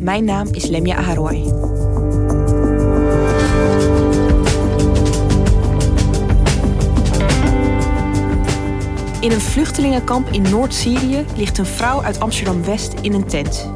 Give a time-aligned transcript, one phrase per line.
[0.00, 1.34] Mijn naam is Lemja Aharoy.
[9.20, 13.70] In een vluchtelingenkamp in Noord-Syrië ligt een vrouw uit Amsterdam-West in een tent.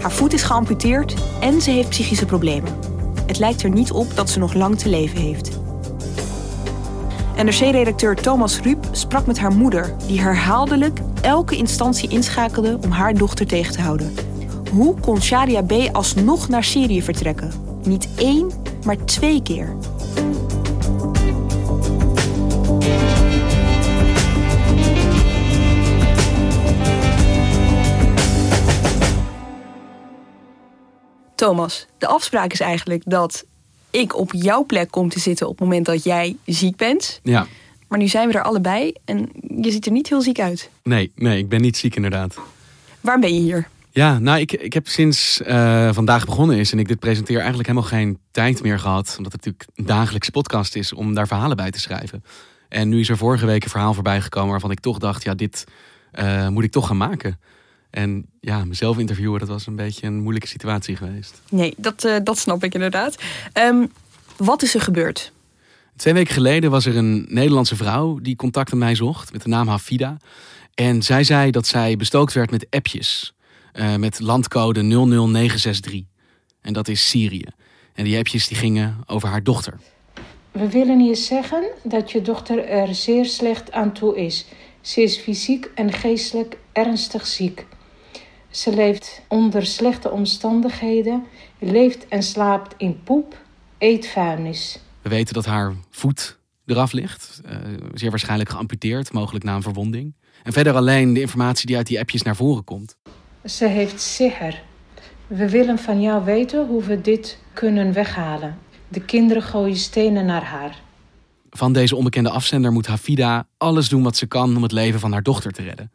[0.00, 2.72] Haar voet is geamputeerd en ze heeft psychische problemen.
[3.26, 5.60] Het lijkt er niet op dat ze nog lang te leven heeft.
[7.36, 13.46] NRC-redacteur Thomas Ruip sprak met haar moeder, die herhaaldelijk elke instantie inschakelde om haar dochter
[13.46, 14.14] tegen te houden.
[14.72, 15.72] Hoe kon Shadia B.
[15.92, 17.52] alsnog naar Syrië vertrekken?
[17.84, 18.50] Niet één,
[18.84, 19.76] maar twee keer.
[31.34, 33.44] Thomas, de afspraak is eigenlijk dat
[33.90, 37.20] ik op jouw plek kom te zitten op het moment dat jij ziek bent.
[37.22, 37.46] Ja.
[37.88, 39.28] Maar nu zijn we er allebei en
[39.60, 40.70] je ziet er niet heel ziek uit.
[40.82, 42.36] Nee, nee, ik ben niet ziek inderdaad.
[43.00, 43.68] Waarom ben je hier?
[43.98, 47.68] Ja, nou, ik, ik heb sinds uh, vandaag begonnen is en ik dit presenteer eigenlijk
[47.68, 49.14] helemaal geen tijd meer gehad.
[49.16, 52.24] Omdat het natuurlijk een dagelijkse podcast is om daar verhalen bij te schrijven.
[52.68, 55.34] En nu is er vorige week een verhaal voorbij gekomen waarvan ik toch dacht, ja,
[55.34, 55.64] dit
[56.12, 57.40] uh, moet ik toch gaan maken.
[57.90, 61.40] En ja, mezelf interviewen, dat was een beetje een moeilijke situatie geweest.
[61.50, 63.22] Nee, dat, uh, dat snap ik inderdaad.
[63.54, 63.92] Um,
[64.36, 65.32] wat is er gebeurd?
[65.96, 69.48] Twee weken geleden was er een Nederlandse vrouw die contact met mij zocht met de
[69.48, 70.16] naam Hafida.
[70.74, 73.32] En zij zei dat zij bestookt werd met appjes.
[73.78, 76.02] Uh, met landcode 00963.
[76.60, 77.46] En dat is Syrië.
[77.94, 79.78] En die appjes die gingen over haar dochter.
[80.50, 84.46] We willen je zeggen dat je dochter er zeer slecht aan toe is.
[84.80, 87.66] Ze is fysiek en geestelijk ernstig ziek.
[88.50, 91.26] Ze leeft onder slechte omstandigheden,
[91.58, 93.40] leeft en slaapt in poep,
[93.78, 94.78] eet vuilnis.
[95.02, 97.56] We weten dat haar voet eraf ligt, uh,
[97.94, 100.14] zeer waarschijnlijk geamputeerd, mogelijk na een verwonding.
[100.42, 102.96] En verder alleen de informatie die uit die appjes naar voren komt.
[103.44, 104.62] Ze heeft siher.
[105.26, 108.58] We willen van jou weten hoe we dit kunnen weghalen.
[108.88, 110.80] De kinderen gooien stenen naar haar.
[111.50, 115.12] Van deze onbekende afzender moet Hafida alles doen wat ze kan om het leven van
[115.12, 115.92] haar dochter te redden.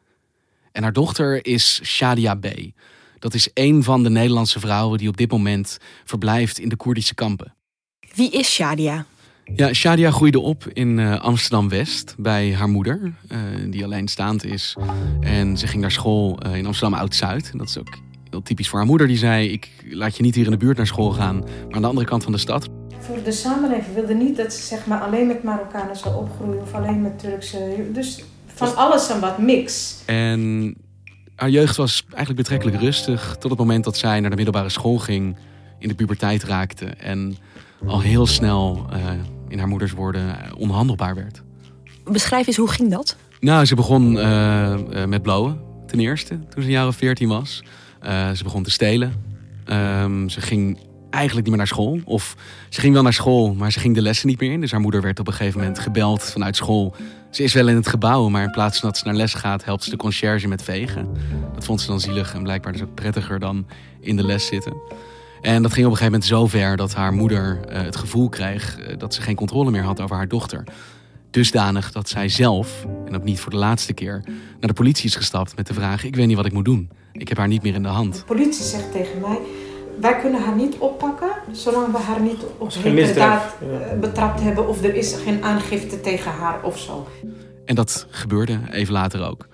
[0.71, 2.47] En haar dochter is Shadia B.
[3.19, 7.15] Dat is een van de Nederlandse vrouwen die op dit moment verblijft in de Koerdische
[7.15, 7.53] kampen.
[8.15, 9.05] Wie is Shadia?
[9.55, 12.99] Ja, Shadia groeide op in uh, Amsterdam-West bij haar moeder,
[13.31, 13.37] uh,
[13.69, 14.75] die alleenstaand is.
[15.21, 17.51] En ze ging naar school uh, in Amsterdam Oud-Zuid.
[17.57, 17.97] Dat is ook
[18.29, 20.77] heel typisch voor haar moeder, die zei: Ik laat je niet hier in de buurt
[20.77, 22.69] naar school gaan, maar aan de andere kant van de stad.
[22.99, 26.73] Voor de samenleving wilde niet dat ze zeg maar, alleen met Marokkanen zou opgroeien of
[26.73, 27.87] alleen met Turkse.
[27.93, 29.95] Dus van alles en wat mix.
[30.05, 30.75] En
[31.35, 33.35] haar jeugd was eigenlijk betrekkelijk rustig.
[33.39, 35.35] Tot het moment dat zij naar de middelbare school ging,
[35.79, 36.85] in de puberteit raakte.
[36.85, 37.37] En
[37.85, 39.11] al heel snel, uh,
[39.53, 41.41] in haar moeders woorden, onhandelbaar werd.
[42.03, 43.15] Beschrijf eens, hoe ging dat?
[43.39, 47.27] Nou, ze begon uh, uh, met blowen, ten eerste, toen ze een jaar of veertien
[47.27, 47.63] was.
[48.33, 49.13] ze begon te stelen.
[49.69, 51.99] Um, ze ging eigenlijk niet meer naar school.
[52.05, 52.35] Of
[52.69, 54.61] ze ging wel naar school, maar ze ging de lessen niet meer in.
[54.61, 56.95] Dus haar moeder werd op een gegeven moment gebeld vanuit school.
[57.31, 59.65] Ze is wel in het gebouw, maar in plaats van dat ze naar les gaat,
[59.65, 61.07] helpt ze de conciërge met vegen.
[61.53, 63.65] Dat vond ze dan zielig en blijkbaar dus ook prettiger dan
[63.99, 64.73] in de les zitten.
[65.43, 68.29] En dat ging op een gegeven moment zo ver dat haar moeder uh, het gevoel
[68.29, 70.63] kreeg uh, dat ze geen controle meer had over haar dochter.
[71.31, 74.21] Dusdanig dat zij zelf, en ook niet voor de laatste keer,
[74.59, 76.89] naar de politie is gestapt met de vraag: Ik weet niet wat ik moet doen.
[77.11, 78.15] Ik heb haar niet meer in de hand.
[78.15, 79.39] De politie zegt tegen mij:
[79.99, 83.95] wij kunnen haar niet oppakken zolang we haar niet op heterdaad ja.
[83.95, 87.07] betrapt hebben of er is geen aangifte tegen haar of zo.
[87.65, 89.47] En dat gebeurde even later ook.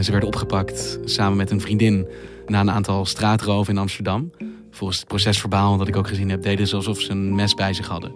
[0.00, 2.06] Ze werden opgepakt samen met een vriendin
[2.46, 4.30] na een aantal straatroven in Amsterdam.
[4.70, 7.72] Volgens het procesverbaal dat ik ook gezien heb, deden ze alsof ze een mes bij
[7.72, 8.12] zich hadden.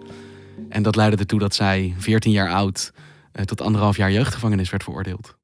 [0.69, 2.91] En dat leidde ertoe dat zij, 14 jaar oud,
[3.45, 5.35] tot anderhalf jaar jeugdgevangenis werd veroordeeld.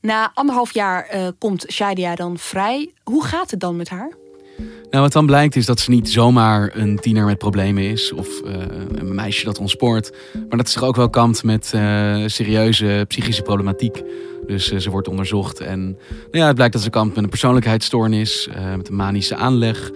[0.00, 2.92] Na anderhalf jaar uh, komt Shadia dan vrij.
[3.02, 4.12] Hoe gaat het dan met haar?
[4.90, 8.28] Nou, wat dan blijkt is dat ze niet zomaar een tiener met problemen is of
[8.44, 8.52] uh,
[8.94, 10.16] een meisje dat ontspoort,
[10.48, 14.02] maar dat ze zich ook wel kampt met uh, serieuze psychische problematiek.
[14.50, 17.30] Dus uh, ze wordt onderzocht en nou ja, het blijkt dat ze kampt met een
[17.30, 19.90] persoonlijkheidsstoornis, met een manische aanleg,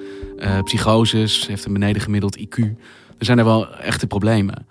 [0.65, 2.57] psychoses, heeft een beneden gemiddeld IQ.
[3.19, 4.67] Er zijn er wel echte problemen.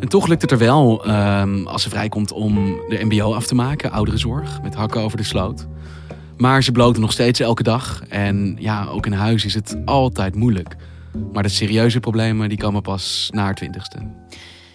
[0.00, 2.54] En toch lukt het er wel, um, als ze vrijkomt, om
[2.88, 5.66] de MBO af te maken, ouderenzorg, met hakken over de sloot.
[6.36, 8.02] Maar ze bloten nog steeds elke dag.
[8.08, 10.76] En ja, ook in huis is het altijd moeilijk.
[11.32, 13.98] Maar de serieuze problemen die komen pas na haar twintigste.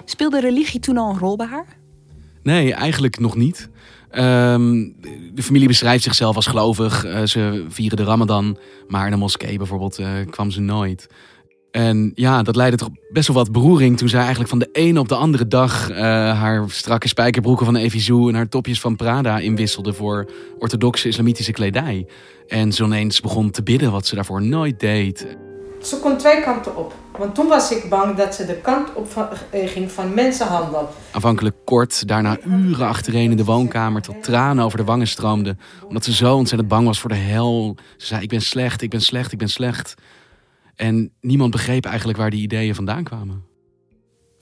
[0.06, 1.66] Speelde religie toen al een rol bij haar?
[2.44, 3.70] Nee, eigenlijk nog niet.
[4.18, 4.96] Um,
[5.34, 7.06] de familie beschrijft zichzelf als gelovig.
[7.06, 8.58] Uh, ze vieren de Ramadan.
[8.88, 11.08] Maar de moskee bijvoorbeeld uh, kwam ze nooit.
[11.72, 15.00] En ja, dat leidde toch best wel wat beroering toen zij eigenlijk van de ene
[15.00, 15.98] op de andere dag uh,
[16.40, 20.30] haar strakke spijkerbroeken van Evisu en haar topjes van Prada inwisselde voor
[20.60, 22.08] orthodoxe islamitische kledij.
[22.48, 25.38] En zo ineens begon te bidden wat ze daarvoor nooit deed.
[25.84, 26.96] Ze kon twee kanten op.
[27.18, 30.90] Want toen was ik bang dat ze de kant op van, eh, ging van mensenhandel.
[31.12, 35.60] Aanvankelijk kort, daarna uren achtereen in de woonkamer tot tranen over de wangen stroomden.
[35.88, 37.76] Omdat ze zo ontzettend bang was voor de hel.
[37.98, 39.96] Ze zei: Ik ben slecht, ik ben slecht, ik ben slecht.
[40.76, 43.44] En niemand begreep eigenlijk waar die ideeën vandaan kwamen.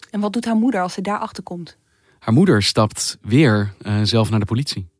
[0.09, 1.77] En wat doet haar moeder als ze daarachter komt?
[2.19, 4.90] Haar moeder stapt weer uh, zelf naar de politie.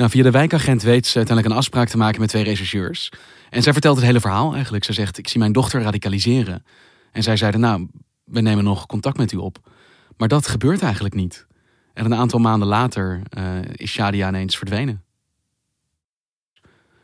[0.00, 3.12] Nou, via de wijkagent weet ze uiteindelijk een afspraak te maken met twee rechercheurs.
[3.50, 4.84] En zij vertelt het hele verhaal eigenlijk.
[4.84, 6.64] Ze zegt, ik zie mijn dochter radicaliseren.
[7.12, 7.88] En zij zeiden, nou,
[8.24, 9.70] we nemen nog contact met u op.
[10.16, 11.46] Maar dat gebeurt eigenlijk niet.
[11.94, 15.02] En een aantal maanden later uh, is Shadia ineens verdwenen.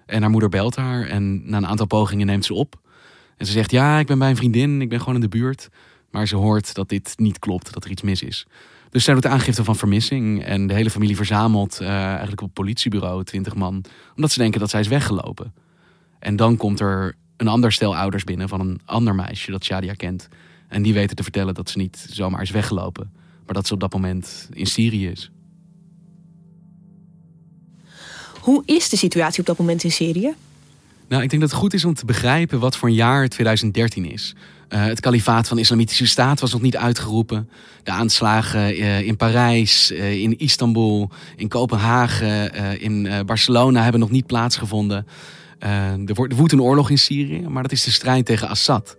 [0.06, 2.81] En haar moeder belt haar en na een aantal pogingen neemt ze op.
[3.37, 5.69] En ze zegt, ja, ik ben bij een vriendin, ik ben gewoon in de buurt.
[6.16, 8.46] Maar ze hoort dat dit niet klopt, dat er iets mis is.
[8.90, 12.56] Dus zij doet aangifte van vermissing en de hele familie verzamelt uh, eigenlijk op het
[12.56, 13.84] politiebureau, twintig man.
[14.14, 15.54] Omdat ze denken dat zij is weggelopen.
[16.18, 19.94] En dan komt er een ander stel ouders binnen van een ander meisje dat Shadia
[19.94, 20.28] kent.
[20.68, 23.12] En die weten te vertellen dat ze niet zomaar is weggelopen.
[23.44, 25.30] Maar dat ze op dat moment in Syrië is.
[28.40, 30.34] Hoe is de situatie op dat moment in Syrië?
[31.08, 34.12] Nou, ik denk dat het goed is om te begrijpen wat voor een jaar 2013
[34.12, 34.34] is.
[34.68, 37.48] Uh, het kalifaat van de Islamitische Staat was nog niet uitgeroepen.
[37.82, 44.26] De aanslagen uh, in Parijs, uh, in Istanbul, in Kopenhagen, in Barcelona hebben nog niet
[44.26, 45.06] plaatsgevonden.
[45.58, 48.96] er, wordt, woedt een oorlog in Syrië, maar dat is de strijd tegen Assad.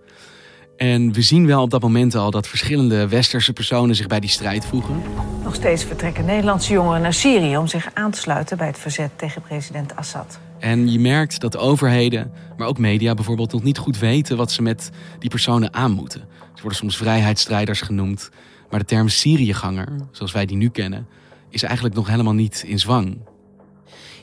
[0.77, 4.30] En we zien wel op dat moment al dat verschillende westerse personen zich bij die
[4.30, 5.01] strijd voegen.
[5.44, 9.12] Nog steeds vertrekken Nederlandse jongeren naar Syrië om zich aan te sluiten bij het verzet
[9.15, 10.39] tegen president Assad.
[10.59, 14.62] En je merkt dat overheden, maar ook media bijvoorbeeld, nog niet goed weten wat ze
[14.62, 14.89] met
[15.19, 16.21] die personen aan moeten.
[16.54, 18.30] Ze worden soms vrijheidsstrijders genoemd,
[18.69, 21.07] maar de term Syriëganger, zoals wij die nu kennen,
[21.50, 23.18] is eigenlijk nog helemaal niet in zwang.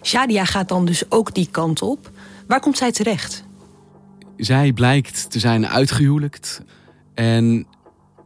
[0.02, 2.10] Shadia gaat dan dus ook die kant op.
[2.46, 3.44] Waar komt zij terecht?
[4.36, 6.62] zij blijkt te zijn uitgehuwelijkt.
[7.14, 7.66] En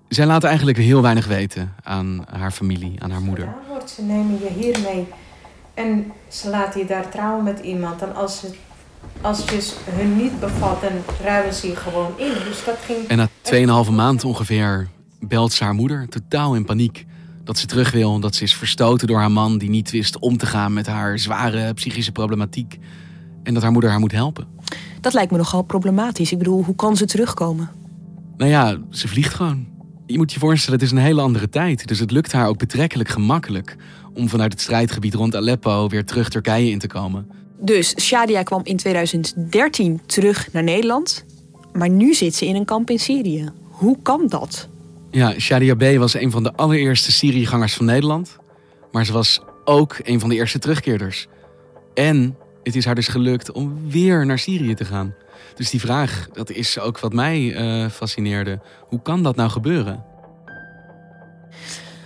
[0.09, 3.55] zij laat eigenlijk heel weinig weten aan haar familie, aan haar moeder.
[3.69, 5.07] wordt, ze nemen je hier mee
[5.79, 8.03] en ze laten je daar trouwen met iemand.
[8.03, 8.57] En als, het,
[9.21, 10.91] als je hun niet bevalt, dan
[11.23, 12.33] ruilen ze je gewoon in.
[12.45, 13.07] Dus dat ging...
[13.09, 14.89] En na 2,5 maand ongeveer
[15.21, 17.07] belt ze haar moeder, totaal in paniek.
[17.45, 20.37] Dat ze terug wil, dat ze is verstoten door haar man die niet wist om
[20.37, 22.79] te gaan met haar zware psychische problematiek.
[23.43, 24.47] En dat haar moeder haar moet helpen.
[25.01, 26.33] Dat lijkt me nogal problematisch.
[26.33, 27.71] Ik bedoel, hoe kan ze terugkomen?
[28.37, 29.67] Nou ja, ze vliegt gewoon.
[30.11, 31.87] Je moet je voorstellen, het is een hele andere tijd.
[31.87, 33.77] Dus het lukt haar ook betrekkelijk gemakkelijk
[34.15, 37.31] om vanuit het strijdgebied rond Aleppo weer terug Turkije in te komen.
[37.61, 41.25] Dus Shadia kwam in 2013 terug naar Nederland.
[41.73, 43.49] Maar nu zit ze in een kamp in Syrië.
[43.63, 44.69] Hoe kan dat?
[45.11, 45.97] Ja, Shadia B.
[45.99, 48.37] was een van de allereerste Syriëgangers van Nederland.
[48.93, 51.27] Maar ze was ook een van de eerste terugkeerders.
[51.95, 55.15] En het is haar dus gelukt om weer naar Syrië te gaan.
[55.55, 58.61] Dus die vraag, dat is ook wat mij uh, fascineerde.
[58.81, 60.05] Hoe kan dat nou gebeuren?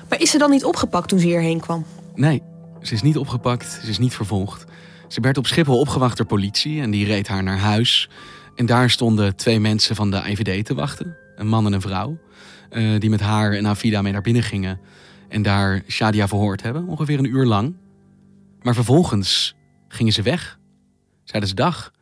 [0.09, 1.85] Maar is ze dan niet opgepakt toen ze hierheen kwam?
[2.15, 2.43] Nee,
[2.83, 4.65] ze is niet opgepakt, ze is niet vervolgd.
[5.09, 8.09] Ze werd op Schiphol opgewacht door politie en die reed haar naar huis.
[8.55, 11.17] En daar stonden twee mensen van de IVD te wachten.
[11.37, 12.19] Een man en een vrouw.
[12.71, 14.81] Uh, die met haar en Afida mee naar binnen gingen.
[15.29, 17.75] En daar Shadia verhoord hebben, ongeveer een uur lang.
[18.63, 19.55] Maar vervolgens
[19.89, 20.59] gingen ze weg.
[21.25, 21.93] Zeiden ze dag.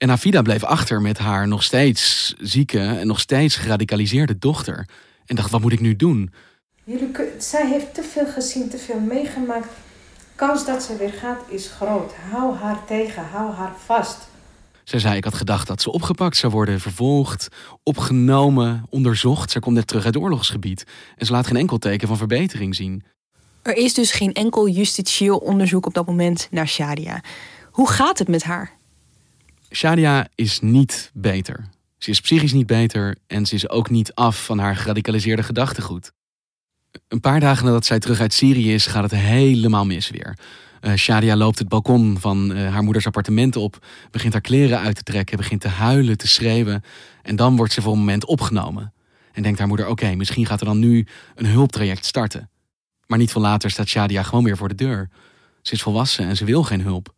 [0.00, 4.88] En Afida bleef achter met haar nog steeds zieke en nog steeds geradicaliseerde dochter.
[5.26, 6.32] En dacht, wat moet ik nu doen?
[6.84, 9.68] Jullie, zij heeft te veel gezien, te veel meegemaakt.
[10.34, 12.12] Kans dat ze weer gaat is groot.
[12.30, 14.28] Hou haar tegen, hou haar vast.
[14.84, 17.48] Zij zei, ik had gedacht dat ze opgepakt zou worden, vervolgd,
[17.82, 19.50] opgenomen, onderzocht.
[19.50, 20.84] Zij komt net terug uit het oorlogsgebied.
[21.16, 23.04] En ze laat geen enkel teken van verbetering zien.
[23.62, 27.22] Er is dus geen enkel justitieel onderzoek op dat moment naar Shadia.
[27.70, 28.78] Hoe gaat het met haar?
[29.70, 31.68] Shadia is niet beter.
[31.98, 36.12] Ze is psychisch niet beter en ze is ook niet af van haar geradicaliseerde gedachtegoed.
[37.08, 40.38] Een paar dagen nadat zij terug uit Syrië is, gaat het helemaal mis weer.
[40.80, 44.96] Uh, Shadia loopt het balkon van uh, haar moeders appartement op, begint haar kleren uit
[44.96, 46.82] te trekken, begint te huilen, te schreeuwen.
[47.22, 48.92] En dan wordt ze voor een moment opgenomen.
[49.32, 52.50] En denkt haar moeder: oké, misschien gaat er dan nu een hulptraject starten.
[53.06, 55.10] Maar niet veel later staat Shadia gewoon weer voor de deur.
[55.62, 57.14] Ze is volwassen en ze wil geen hulp.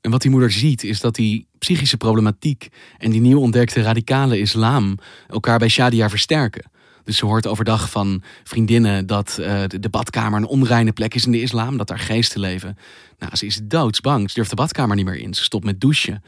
[0.00, 4.38] En wat die moeder ziet is dat die psychische problematiek en die nieuw ontdekte radicale
[4.38, 6.70] islam elkaar bij Shadia versterken.
[7.04, 11.32] Dus ze hoort overdag van vriendinnen dat uh, de badkamer een onreine plek is in
[11.32, 12.76] de islam, dat daar geesten leven.
[13.18, 14.28] Nou, ze is doodsbang.
[14.28, 15.34] Ze durft de badkamer niet meer in.
[15.34, 16.22] Ze stopt met douchen.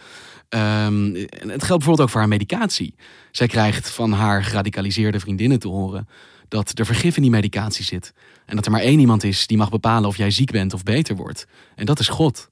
[0.49, 2.95] Um, het geldt bijvoorbeeld ook voor haar medicatie.
[3.31, 6.09] Zij krijgt van haar geradicaliseerde vriendinnen te horen
[6.49, 8.13] dat er vergif in die medicatie zit.
[8.47, 10.83] En dat er maar één iemand is die mag bepalen of jij ziek bent of
[10.83, 11.47] beter wordt.
[11.75, 12.51] En dat is God.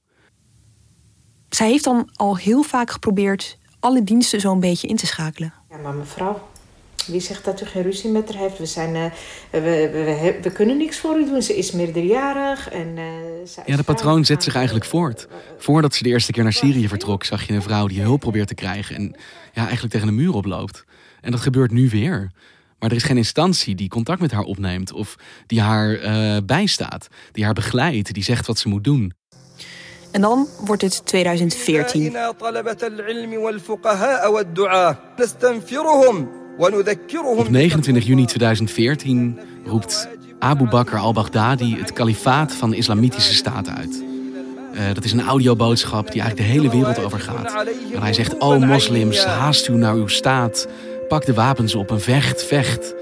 [1.55, 5.53] Zij heeft dan al heel vaak geprobeerd alle diensten zo'n beetje in te schakelen.
[5.69, 6.41] Ja, maar mevrouw,
[7.07, 8.57] wie zegt dat u geen ruzie met haar heeft?
[8.57, 9.05] We, zijn, uh,
[9.49, 11.41] we, we, we, kunnen niks voor u doen.
[11.41, 12.69] Ze is meerderjarig.
[12.69, 15.27] En, uh, ja, de patroon zet zich eigenlijk voort.
[15.57, 18.47] Voordat ze de eerste keer naar Syrië vertrok, zag je een vrouw die hulp probeert
[18.47, 18.95] te krijgen.
[18.95, 19.15] En
[19.53, 20.83] ja, eigenlijk tegen een muur oploopt.
[21.21, 22.31] En dat gebeurt nu weer.
[22.79, 25.15] Maar er is geen instantie die contact met haar opneemt of
[25.47, 29.13] die haar uh, bijstaat, die haar begeleidt, die zegt wat ze moet doen.
[30.11, 32.17] En dan wordt het 2014.
[37.37, 40.07] Op 29 juni 2014 roept
[40.39, 44.03] Abu Bakr al-Baghdadi het kalifaat van de Islamitische Staat uit.
[44.73, 47.67] Uh, dat is een audioboodschap die eigenlijk de hele wereld over gaat.
[47.93, 50.67] En hij zegt: O moslims, haast u naar uw staat.
[51.07, 52.93] Pak de wapens op en vecht, vecht.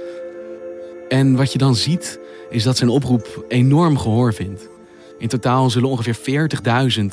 [1.10, 4.70] En wat je dan ziet, is dat zijn oproep enorm gehoor vindt.
[5.20, 6.50] In totaal zullen ongeveer
[7.00, 7.06] 40.000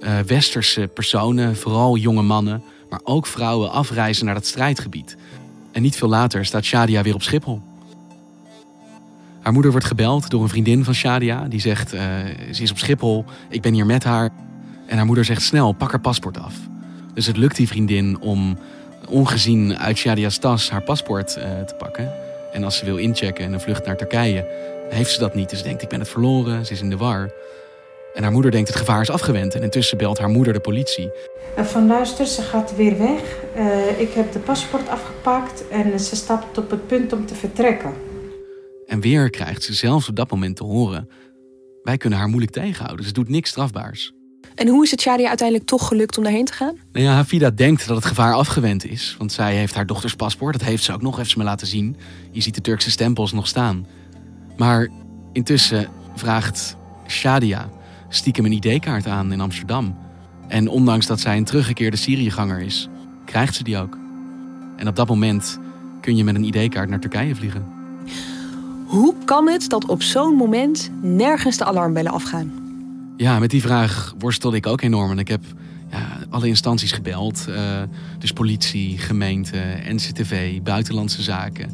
[0.00, 5.16] uh, westerse personen, vooral jonge mannen, maar ook vrouwen, afreizen naar dat strijdgebied.
[5.72, 7.62] En niet veel later staat Shadia weer op Schiphol.
[9.40, 11.46] Haar moeder wordt gebeld door een vriendin van Shadia.
[11.48, 12.00] Die zegt, uh,
[12.52, 14.30] ze is op Schiphol, ik ben hier met haar.
[14.86, 16.54] En haar moeder zegt snel, pak haar paspoort af.
[17.14, 18.58] Dus het lukt die vriendin om
[19.08, 22.12] ongezien uit Shadia's tas haar paspoort uh, te pakken.
[22.52, 24.46] En als ze wil inchecken en een vlucht naar Turkije,
[24.88, 25.50] heeft ze dat niet.
[25.50, 27.32] Dus ze denkt, ik ben het verloren, ze is in de war.
[28.14, 29.54] En haar moeder denkt, het gevaar is afgewend.
[29.54, 31.10] En intussen belt haar moeder de politie.
[31.56, 33.20] Van luister, ze gaat weer weg.
[33.56, 37.92] Uh, ik heb de paspoort afgepakt en ze stapt op het punt om te vertrekken.
[38.86, 41.08] En weer krijgt ze zelfs op dat moment te horen...
[41.82, 43.06] wij kunnen haar moeilijk tegenhouden.
[43.06, 44.12] Ze doet niks strafbaars.
[44.54, 46.78] En hoe is het Shadia uiteindelijk toch gelukt om daarheen te gaan?
[46.92, 49.14] Nou ja, Hafida denkt dat het gevaar afgewend is.
[49.18, 50.58] Want zij heeft haar dochters paspoort.
[50.58, 51.96] Dat heeft ze ook nog, heeft ze me laten zien.
[52.30, 53.86] Je ziet de Turkse stempels nog staan.
[54.56, 54.88] Maar
[55.32, 57.68] intussen vraagt Shadia
[58.08, 59.96] stiekem een ID-kaart aan in Amsterdam.
[60.48, 62.88] En ondanks dat zij een teruggekeerde Syriëganger is,
[63.24, 63.98] krijgt ze die ook.
[64.76, 65.58] En op dat moment
[66.00, 67.66] kun je met een ID-kaart naar Turkije vliegen.
[68.86, 72.52] Hoe kan het dat op zo'n moment nergens de alarmbellen afgaan?
[73.16, 75.10] Ja, met die vraag worstel ik ook enorm.
[75.10, 75.44] En ik heb
[75.90, 77.46] ja, alle instanties gebeld.
[77.48, 77.82] Uh,
[78.18, 79.58] dus politie, gemeente,
[79.88, 81.70] NCTV, buitenlandse zaken,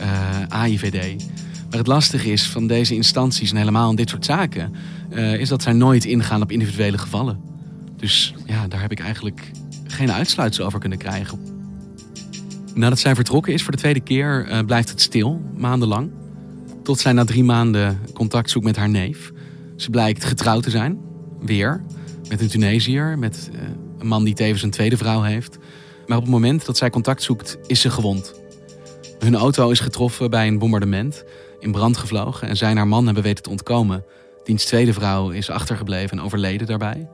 [0.00, 1.24] uh, eh, AIVD.
[1.70, 4.74] Maar het lastige is van deze instanties en helemaal in dit soort zaken...
[5.12, 7.40] Uh, is dat zij nooit ingaan op individuele gevallen.
[7.96, 9.50] Dus ja, daar heb ik eigenlijk
[9.86, 11.38] geen uitsluitsel over kunnen krijgen.
[12.74, 16.10] Nadat zij vertrokken is voor de tweede keer, uh, blijft het stil, maandenlang.
[16.82, 19.32] Tot zij na drie maanden contact zoekt met haar neef.
[19.76, 20.98] Ze blijkt getrouwd te zijn,
[21.40, 21.82] weer,
[22.28, 23.60] met een Tunesiër, met uh,
[23.98, 25.58] een man die tevens een tweede vrouw heeft.
[26.06, 28.34] Maar op het moment dat zij contact zoekt, is ze gewond.
[29.18, 31.24] Hun auto is getroffen bij een bombardement,
[31.60, 34.04] in brand gevlogen en zij en haar man hebben weten te ontkomen.
[34.44, 37.08] Diens tweede vrouw is achtergebleven en overleden daarbij.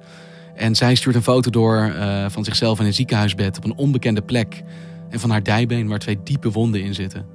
[0.54, 4.22] En zij stuurt een foto door uh, van zichzelf in een ziekenhuisbed op een onbekende
[4.22, 4.62] plek.
[5.10, 7.26] En van haar dijbeen waar twee diepe wonden in zitten.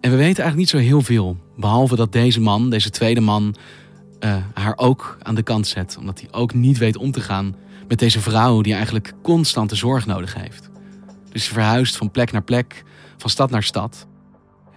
[0.00, 1.36] En we weten eigenlijk niet zo heel veel.
[1.56, 3.54] Behalve dat deze man, deze tweede man,
[4.20, 5.96] uh, haar ook aan de kant zet.
[5.98, 7.56] Omdat hij ook niet weet om te gaan
[7.88, 10.70] met deze vrouw die eigenlijk constante zorg nodig heeft.
[11.30, 12.82] Dus ze verhuist van plek naar plek,
[13.16, 14.06] van stad naar stad.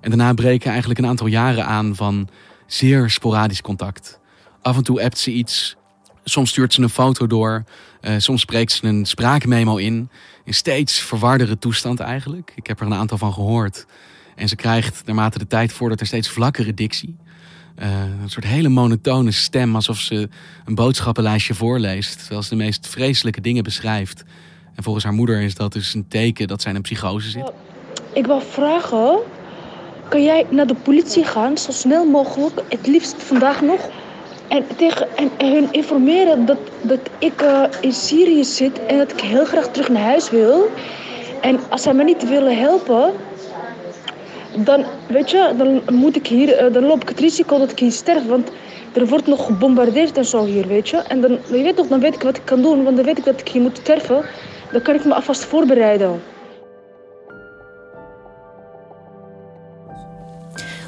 [0.08, 2.30] En daarna breken eigenlijk een aantal jaren aan van
[2.66, 4.20] zeer sporadisch contact.
[4.62, 5.76] Af en toe appt ze iets,
[6.24, 7.64] soms stuurt ze een foto door,
[8.02, 10.10] uh, soms spreekt ze een spraakmemo in.
[10.44, 12.52] In steeds verwardere toestand eigenlijk.
[12.56, 13.86] Ik heb er een aantal van gehoord.
[14.36, 17.16] En ze krijgt naarmate de tijd vordert een steeds vlakkere dictie.
[17.80, 17.88] Uh,
[18.22, 20.30] een soort hele monotone stem, alsof ze
[20.66, 22.20] een boodschappenlijstje voorleest.
[22.20, 24.24] Terwijl ze de meest vreselijke dingen beschrijft.
[24.76, 27.52] En volgens haar moeder is dat dus een teken dat zij in een psychose zit.
[28.14, 29.20] Ik wil vragen
[30.10, 33.90] kan jij naar de politie gaan, zo snel mogelijk, het liefst vandaag nog.
[34.48, 39.20] En, tegen, en hun informeren dat, dat ik uh, in Syrië zit en dat ik
[39.20, 40.70] heel graag terug naar huis wil.
[41.42, 43.14] En als zij me niet willen helpen,
[44.56, 47.80] dan, weet je, dan, moet ik hier, uh, dan loop ik het risico dat ik
[47.80, 48.26] hier sterf.
[48.26, 48.50] Want
[48.94, 50.98] er wordt nog gebombardeerd en zo hier, weet je.
[50.98, 53.18] En dan, je weet toch, dan weet ik wat ik kan doen, want dan weet
[53.18, 54.26] ik dat ik hier moet sterven.
[54.72, 56.22] Dan kan ik me alvast voorbereiden.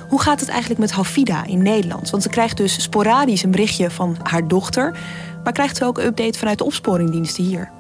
[0.10, 2.10] Hoe gaat het eigenlijk met Hafida in Nederland?
[2.10, 4.98] Want ze krijgt dus sporadisch een berichtje van haar dochter.
[5.44, 7.72] Maar krijgt ze ook een update vanuit de opsporingdiensten hier?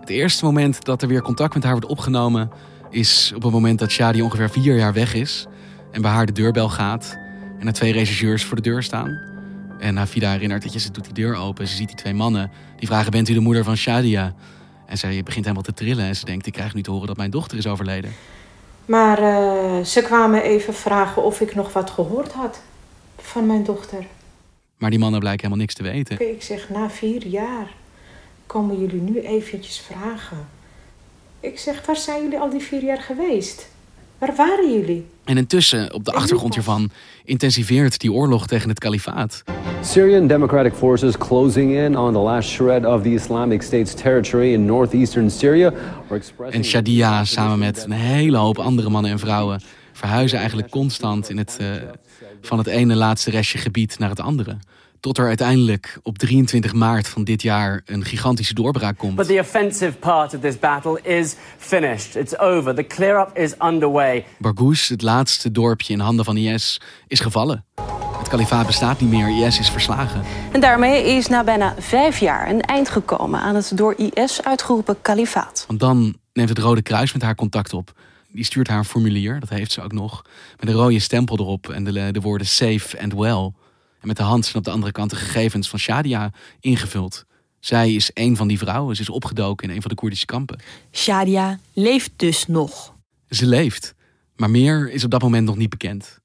[0.00, 2.50] Het eerste moment dat er weer contact met haar wordt opgenomen...
[2.90, 5.46] is op het moment dat Shadi ongeveer vier jaar weg is...
[5.92, 7.18] en bij haar de deurbel gaat...
[7.58, 9.20] en er twee rechercheurs voor de deur staan.
[9.78, 11.68] En Hafida herinnert dat je, ze doet die deur open.
[11.68, 12.50] Ze ziet die twee mannen.
[12.76, 14.34] Die vragen, bent u de moeder van Shadia?
[14.86, 16.46] En zij begint helemaal te trillen en ze denkt...
[16.46, 18.10] ik krijg nu te horen dat mijn dochter is overleden.
[18.86, 22.60] Maar uh, ze kwamen even vragen of ik nog wat gehoord had
[23.16, 24.06] van mijn dochter.
[24.76, 26.30] Maar die mannen blijken helemaal niks te weten.
[26.34, 27.74] Ik zeg, na vier jaar
[28.46, 30.48] komen jullie nu eventjes vragen.
[31.40, 33.68] Ik zeg, waar zijn jullie al die vier jaar geweest?
[34.26, 35.06] Waar waren jullie?
[35.24, 36.90] En intussen, op de achtergrond hiervan,
[37.24, 39.42] intensiveert die oorlog tegen het kalifaat.
[39.82, 44.64] Syrian Democratic Forces closing in on the last shred of the Islamic State's territory in
[44.64, 45.72] northeastern Syria.
[46.50, 49.60] En Shadia samen met een hele hoop andere mannen en vrouwen
[49.92, 51.68] verhuizen eigenlijk constant in het, uh,
[52.40, 54.56] van het ene laatste restje gebied naar het andere.
[55.00, 59.16] Tot er uiteindelijk op 23 maart van dit jaar een gigantische doorbraak komt.
[59.16, 62.14] But the offensive part of this battle is finished.
[62.14, 62.74] It's over.
[62.74, 64.24] The clear-up is underway.
[64.38, 67.64] Barghoush, het laatste dorpje in handen van IS, is gevallen.
[68.18, 70.22] Het kalifaat bestaat niet meer, IS is verslagen.
[70.52, 74.96] En daarmee is na bijna vijf jaar een eind gekomen aan het door IS uitgeroepen
[75.02, 75.64] kalifaat.
[75.66, 77.92] Want dan neemt het Rode Kruis met haar contact op.
[78.28, 80.22] Die stuurt haar een formulier, dat heeft ze ook nog,
[80.60, 83.52] met een rode stempel erop en de, de woorden safe and well.
[84.00, 87.24] En met de hand zijn op de andere kant de gegevens van Shadia ingevuld.
[87.60, 88.96] Zij is een van die vrouwen.
[88.96, 90.60] Ze is opgedoken in een van de Koerdische kampen.
[90.92, 92.94] Shadia leeft dus nog.
[93.28, 93.94] Ze leeft,
[94.36, 96.20] maar meer is op dat moment nog niet bekend.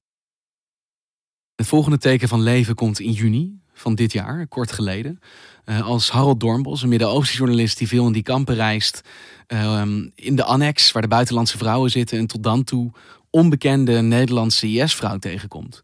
[1.55, 5.19] Het volgende teken van leven komt in juni van dit jaar, kort geleden.
[5.65, 9.01] Uh, als Harold Dornbos, een Midden-Oosten journalist die veel in die kampen reist,
[9.47, 9.81] uh,
[10.15, 12.91] in de annex waar de buitenlandse vrouwen zitten en tot dan toe
[13.29, 15.83] onbekende Nederlandse IS-vrouw tegenkomt.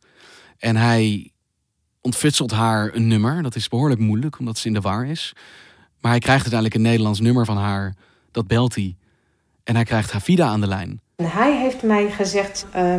[0.58, 1.32] En hij
[2.08, 3.44] ontfutselt haar een nummer.
[3.44, 5.34] Dat is behoorlijk moeilijk, omdat ze in de war is.
[6.02, 7.96] Maar hij krijgt uiteindelijk een Nederlands nummer van haar.
[8.32, 8.96] Dat belt hij.
[9.64, 11.02] En hij krijgt Hafida aan de lijn.
[11.16, 12.96] En hij heeft mij gezegd: uh,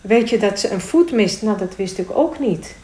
[0.00, 1.42] Weet je dat ze een voet mist?
[1.42, 2.76] Nou, dat wist ik ook niet.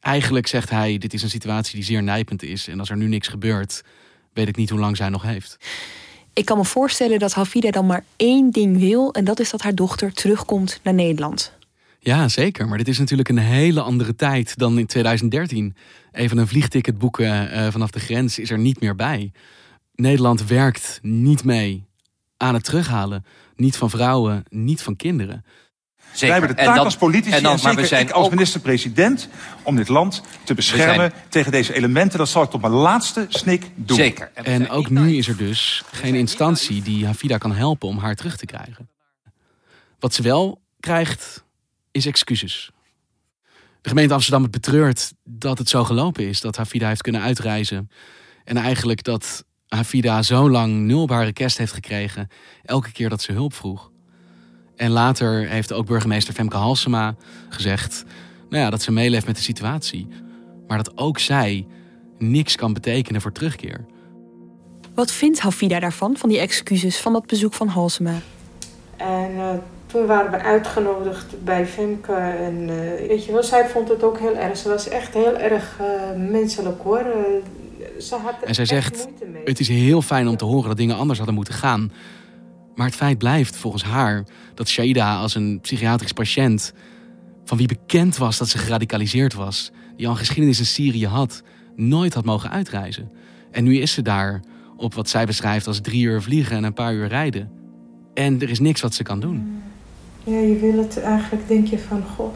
[0.00, 2.68] Eigenlijk zegt hij: Dit is een situatie die zeer nijpend is.
[2.68, 3.82] En als er nu niks gebeurt,
[4.32, 5.56] weet ik niet hoe lang zij nog heeft.
[6.32, 9.12] Ik kan me voorstellen dat Hafida dan maar één ding wil.
[9.12, 11.55] En dat is dat haar dochter terugkomt naar Nederland.
[12.06, 12.68] Ja, zeker.
[12.68, 15.76] Maar dit is natuurlijk een hele andere tijd dan in 2013.
[16.12, 19.32] Even een vliegticket boeken uh, vanaf de grens is er niet meer bij.
[19.94, 21.84] Nederland werkt niet mee
[22.36, 23.24] aan het terughalen.
[23.56, 25.44] Niet van vrouwen, niet van kinderen.
[26.12, 26.20] Zeker.
[26.20, 28.10] Wij hebben de taak dan, als politici en, dan, en zeker maar we zijn ik
[28.10, 29.28] als minister-president...
[29.62, 31.12] om dit land te beschermen zijn...
[31.28, 32.18] tegen deze elementen.
[32.18, 33.96] Dat zal ik tot mijn laatste snik doen.
[33.96, 34.30] Zeker.
[34.34, 38.14] En, en ook nu is er dus geen instantie die Hafida kan helpen om haar
[38.14, 38.88] terug te krijgen.
[39.98, 41.44] Wat ze wel krijgt,
[41.96, 42.70] is excuses.
[43.80, 46.40] De gemeente Amsterdam betreurt dat het zo gelopen is.
[46.40, 47.90] Dat Hafida heeft kunnen uitreizen.
[48.44, 52.28] En eigenlijk dat Hafida zo lang nul op haar request heeft gekregen.
[52.62, 53.90] Elke keer dat ze hulp vroeg.
[54.76, 57.14] En later heeft ook burgemeester Femke Halsema
[57.48, 58.04] gezegd...
[58.48, 60.08] Nou ja, dat ze meeleeft met de situatie.
[60.66, 61.66] Maar dat ook zij
[62.18, 63.84] niks kan betekenen voor terugkeer.
[64.94, 68.20] Wat vindt Hafida daarvan, van die excuses, van dat bezoek van Halsema?
[68.96, 69.50] En uh,
[69.96, 72.12] toen waren we uitgenodigd bij Femke.
[72.12, 74.56] En uh, weet je wel, zij vond het ook heel erg.
[74.56, 77.04] Ze was echt heel erg uh, menselijk hoor.
[78.00, 79.08] ze had en zij zegt,
[79.44, 81.92] het is heel fijn om te horen dat dingen anders hadden moeten gaan.
[82.74, 86.72] Maar het feit blijft volgens haar dat Shaida als een psychiatrisch patiënt...
[87.44, 89.70] van wie bekend was dat ze geradicaliseerd was...
[89.96, 91.42] die al een geschiedenis in Syrië had,
[91.76, 93.10] nooit had mogen uitreizen.
[93.50, 94.42] En nu is ze daar
[94.76, 97.50] op wat zij beschrijft als drie uur vliegen en een paar uur rijden.
[98.14, 99.64] En er is niks wat ze kan doen.
[100.26, 102.34] Ja, je wil het eigenlijk, denk je van, goh,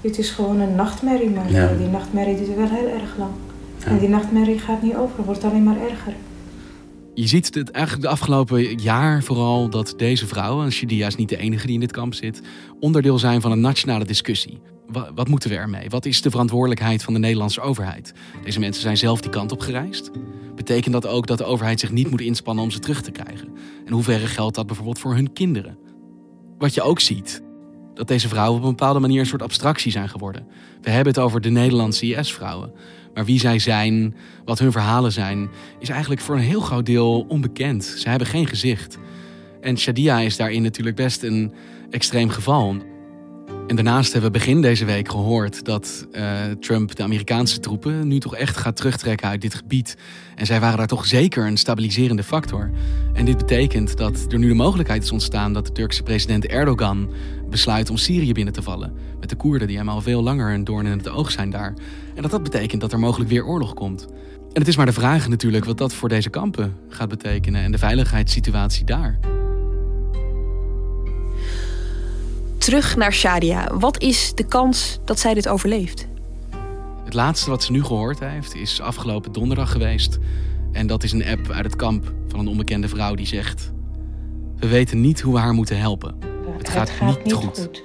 [0.00, 1.30] dit is gewoon een nachtmerrie.
[1.30, 1.72] Maar ja.
[1.78, 3.30] die nachtmerrie duurt wel heel erg lang.
[3.78, 3.86] Ja.
[3.86, 6.14] En die nachtmerrie gaat niet over, wordt alleen maar erger.
[7.14, 11.28] Je ziet het eigenlijk de afgelopen jaar vooral dat deze vrouwen, en Shadia is niet
[11.28, 12.42] de enige die in dit kamp zit,
[12.80, 14.60] onderdeel zijn van een nationale discussie.
[14.86, 15.88] Wat, wat moeten we ermee?
[15.90, 18.12] Wat is de verantwoordelijkheid van de Nederlandse overheid?
[18.44, 20.10] Deze mensen zijn zelf die kant op gereisd.
[20.54, 23.48] Betekent dat ook dat de overheid zich niet moet inspannen om ze terug te krijgen?
[23.86, 25.81] En hoeverre geldt dat bijvoorbeeld voor hun kinderen?
[26.62, 27.42] Wat je ook ziet,
[27.94, 30.46] dat deze vrouwen op een bepaalde manier een soort abstractie zijn geworden.
[30.80, 32.72] We hebben het over de Nederlandse IS-vrouwen.
[33.14, 37.24] Maar wie zij zijn, wat hun verhalen zijn, is eigenlijk voor een heel groot deel
[37.28, 37.84] onbekend.
[37.84, 38.98] Ze hebben geen gezicht.
[39.60, 41.52] En Shadia is daarin natuurlijk best een
[41.90, 42.76] extreem geval.
[43.72, 48.18] En daarnaast hebben we begin deze week gehoord dat uh, Trump de Amerikaanse troepen nu
[48.18, 49.96] toch echt gaat terugtrekken uit dit gebied.
[50.34, 52.70] En zij waren daar toch zeker een stabiliserende factor.
[53.12, 57.10] En dit betekent dat er nu de mogelijkheid is ontstaan dat de Turkse president Erdogan
[57.50, 58.92] besluit om Syrië binnen te vallen.
[59.20, 61.74] Met de Koerden die hem al veel langer een doorn in het oog zijn daar.
[62.14, 64.06] En dat dat betekent dat er mogelijk weer oorlog komt.
[64.52, 67.72] En het is maar de vraag natuurlijk wat dat voor deze kampen gaat betekenen en
[67.72, 69.18] de veiligheidssituatie daar.
[72.62, 73.78] Terug naar Shadia.
[73.78, 76.08] Wat is de kans dat zij dit overleeft?
[77.04, 80.18] Het laatste wat ze nu gehoord heeft is afgelopen donderdag geweest.
[80.72, 83.72] En dat is een app uit het kamp van een onbekende vrouw die zegt:
[84.56, 86.14] We weten niet hoe we haar moeten helpen.
[86.58, 87.58] Het gaat, het gaat niet, goed.
[87.58, 87.82] goed.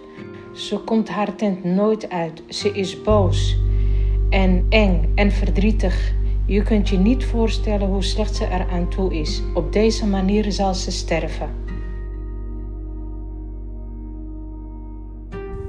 [0.54, 2.44] Ze komt haar tent nooit uit.
[2.50, 3.58] Ze is boos
[4.30, 6.13] en eng en verdrietig.
[6.46, 9.42] Je kunt je niet voorstellen hoe slecht ze eraan toe is.
[9.54, 11.66] Op deze manier zal ze sterven.